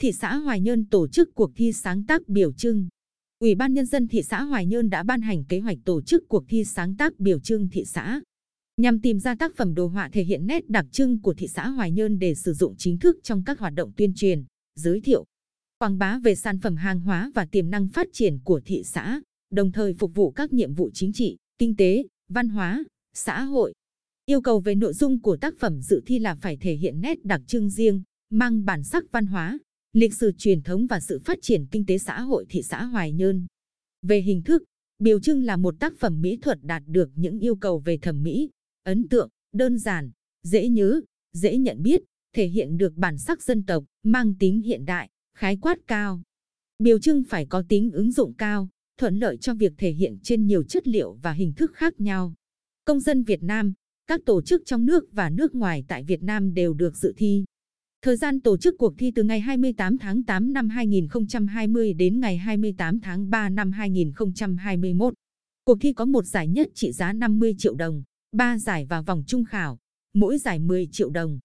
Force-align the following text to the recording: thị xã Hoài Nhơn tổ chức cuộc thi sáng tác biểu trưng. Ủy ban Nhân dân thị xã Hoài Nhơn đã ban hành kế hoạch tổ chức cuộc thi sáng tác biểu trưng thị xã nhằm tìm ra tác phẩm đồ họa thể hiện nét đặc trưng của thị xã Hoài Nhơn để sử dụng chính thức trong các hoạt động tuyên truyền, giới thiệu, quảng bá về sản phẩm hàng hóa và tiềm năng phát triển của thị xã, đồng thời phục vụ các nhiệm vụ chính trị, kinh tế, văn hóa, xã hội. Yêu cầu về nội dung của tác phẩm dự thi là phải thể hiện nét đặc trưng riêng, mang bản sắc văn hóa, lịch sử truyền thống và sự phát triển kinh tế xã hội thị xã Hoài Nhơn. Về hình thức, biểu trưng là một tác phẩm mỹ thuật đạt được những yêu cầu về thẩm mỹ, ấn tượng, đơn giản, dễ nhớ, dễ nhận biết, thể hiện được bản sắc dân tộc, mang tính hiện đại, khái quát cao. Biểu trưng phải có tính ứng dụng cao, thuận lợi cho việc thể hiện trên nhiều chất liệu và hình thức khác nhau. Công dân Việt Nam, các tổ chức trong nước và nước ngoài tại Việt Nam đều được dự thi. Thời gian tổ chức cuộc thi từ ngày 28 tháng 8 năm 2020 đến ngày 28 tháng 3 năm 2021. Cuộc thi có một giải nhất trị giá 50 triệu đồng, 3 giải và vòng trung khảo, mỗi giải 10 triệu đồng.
thị 0.00 0.12
xã 0.12 0.36
Hoài 0.36 0.60
Nhơn 0.60 0.84
tổ 0.84 1.08
chức 1.08 1.34
cuộc 1.34 1.50
thi 1.54 1.72
sáng 1.72 2.04
tác 2.04 2.28
biểu 2.28 2.52
trưng. 2.52 2.88
Ủy 3.40 3.54
ban 3.54 3.74
Nhân 3.74 3.86
dân 3.86 4.08
thị 4.08 4.22
xã 4.22 4.42
Hoài 4.42 4.66
Nhơn 4.66 4.90
đã 4.90 5.02
ban 5.02 5.20
hành 5.20 5.44
kế 5.44 5.60
hoạch 5.60 5.78
tổ 5.84 6.02
chức 6.02 6.28
cuộc 6.28 6.44
thi 6.48 6.64
sáng 6.64 6.96
tác 6.96 7.20
biểu 7.20 7.40
trưng 7.40 7.68
thị 7.68 7.84
xã 7.84 8.20
nhằm 8.80 9.00
tìm 9.00 9.20
ra 9.20 9.34
tác 9.34 9.56
phẩm 9.56 9.74
đồ 9.74 9.86
họa 9.86 10.08
thể 10.12 10.24
hiện 10.24 10.46
nét 10.46 10.68
đặc 10.68 10.86
trưng 10.92 11.20
của 11.20 11.34
thị 11.34 11.48
xã 11.48 11.68
Hoài 11.68 11.92
Nhơn 11.92 12.18
để 12.18 12.34
sử 12.34 12.52
dụng 12.52 12.74
chính 12.78 12.98
thức 12.98 13.16
trong 13.22 13.44
các 13.44 13.58
hoạt 13.58 13.74
động 13.74 13.92
tuyên 13.96 14.12
truyền, 14.16 14.44
giới 14.74 15.00
thiệu, 15.00 15.24
quảng 15.78 15.98
bá 15.98 16.18
về 16.18 16.34
sản 16.34 16.58
phẩm 16.58 16.76
hàng 16.76 17.00
hóa 17.00 17.30
và 17.34 17.46
tiềm 17.46 17.70
năng 17.70 17.88
phát 17.88 18.08
triển 18.12 18.38
của 18.44 18.60
thị 18.64 18.82
xã, 18.84 19.20
đồng 19.50 19.72
thời 19.72 19.94
phục 19.94 20.14
vụ 20.14 20.30
các 20.30 20.52
nhiệm 20.52 20.74
vụ 20.74 20.90
chính 20.94 21.12
trị, 21.12 21.36
kinh 21.58 21.76
tế, 21.76 22.04
văn 22.28 22.48
hóa, 22.48 22.84
xã 23.14 23.42
hội. 23.42 23.74
Yêu 24.26 24.40
cầu 24.40 24.60
về 24.60 24.74
nội 24.74 24.92
dung 24.92 25.20
của 25.20 25.36
tác 25.36 25.54
phẩm 25.58 25.80
dự 25.80 26.02
thi 26.06 26.18
là 26.18 26.34
phải 26.34 26.56
thể 26.56 26.74
hiện 26.74 27.00
nét 27.00 27.24
đặc 27.24 27.40
trưng 27.46 27.70
riêng, 27.70 28.02
mang 28.30 28.64
bản 28.64 28.84
sắc 28.84 29.04
văn 29.12 29.26
hóa, 29.26 29.58
lịch 29.92 30.14
sử 30.14 30.32
truyền 30.38 30.62
thống 30.62 30.86
và 30.86 31.00
sự 31.00 31.18
phát 31.24 31.38
triển 31.42 31.66
kinh 31.66 31.86
tế 31.86 31.98
xã 31.98 32.20
hội 32.20 32.46
thị 32.48 32.62
xã 32.62 32.84
Hoài 32.84 33.12
Nhơn. 33.12 33.46
Về 34.02 34.20
hình 34.20 34.42
thức, 34.42 34.64
biểu 34.98 35.20
trưng 35.20 35.44
là 35.44 35.56
một 35.56 35.74
tác 35.80 35.92
phẩm 35.98 36.20
mỹ 36.20 36.36
thuật 36.42 36.58
đạt 36.62 36.82
được 36.86 37.10
những 37.14 37.38
yêu 37.38 37.56
cầu 37.56 37.78
về 37.78 37.98
thẩm 37.98 38.22
mỹ, 38.22 38.50
ấn 38.84 39.08
tượng, 39.08 39.28
đơn 39.52 39.78
giản, 39.78 40.10
dễ 40.42 40.68
nhớ, 40.68 41.00
dễ 41.32 41.58
nhận 41.58 41.82
biết, 41.82 42.02
thể 42.32 42.46
hiện 42.46 42.78
được 42.78 42.94
bản 42.96 43.18
sắc 43.18 43.42
dân 43.42 43.62
tộc, 43.62 43.84
mang 44.02 44.34
tính 44.38 44.62
hiện 44.62 44.84
đại, 44.84 45.10
khái 45.36 45.56
quát 45.56 45.78
cao. 45.86 46.22
Biểu 46.78 46.98
trưng 46.98 47.22
phải 47.28 47.46
có 47.46 47.62
tính 47.68 47.90
ứng 47.90 48.12
dụng 48.12 48.34
cao, 48.34 48.68
thuận 48.98 49.18
lợi 49.18 49.36
cho 49.36 49.54
việc 49.54 49.72
thể 49.78 49.90
hiện 49.90 50.18
trên 50.22 50.46
nhiều 50.46 50.62
chất 50.62 50.88
liệu 50.88 51.12
và 51.22 51.32
hình 51.32 51.52
thức 51.52 51.72
khác 51.74 52.00
nhau. 52.00 52.34
Công 52.84 53.00
dân 53.00 53.22
Việt 53.22 53.42
Nam, 53.42 53.72
các 54.06 54.20
tổ 54.26 54.42
chức 54.42 54.62
trong 54.66 54.86
nước 54.86 55.04
và 55.12 55.30
nước 55.30 55.54
ngoài 55.54 55.84
tại 55.88 56.04
Việt 56.04 56.22
Nam 56.22 56.54
đều 56.54 56.74
được 56.74 56.96
dự 56.96 57.12
thi. 57.16 57.44
Thời 58.04 58.16
gian 58.16 58.40
tổ 58.40 58.56
chức 58.56 58.74
cuộc 58.78 58.94
thi 58.98 59.12
từ 59.14 59.22
ngày 59.22 59.40
28 59.40 59.98
tháng 59.98 60.22
8 60.22 60.52
năm 60.52 60.68
2020 60.68 61.92
đến 61.92 62.20
ngày 62.20 62.36
28 62.36 63.00
tháng 63.00 63.30
3 63.30 63.48
năm 63.48 63.72
2021. 63.72 65.14
Cuộc 65.64 65.78
thi 65.80 65.92
có 65.92 66.04
một 66.04 66.24
giải 66.24 66.48
nhất 66.48 66.68
trị 66.74 66.92
giá 66.92 67.12
50 67.12 67.54
triệu 67.58 67.74
đồng, 67.74 68.02
3 68.32 68.58
giải 68.58 68.86
và 68.88 69.00
vòng 69.00 69.22
trung 69.26 69.44
khảo, 69.44 69.78
mỗi 70.14 70.38
giải 70.38 70.58
10 70.58 70.88
triệu 70.92 71.10
đồng. 71.10 71.38